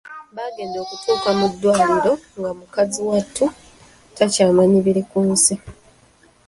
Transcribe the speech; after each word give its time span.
Baagenda 0.35 0.77
okutuuka 0.83 1.29
mu 1.37 1.45
ddwaliro 1.51 2.13
nga 2.37 2.51
mukazi 2.59 2.99
wattu 3.09 3.45
takyamanyi 4.15 4.77
biri 4.85 5.01
ku 5.09 5.19
nsi. 5.31 5.55